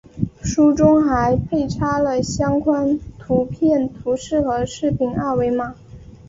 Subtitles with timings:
[0.43, 5.75] 书中还配插了相关图片、图示和视频二维码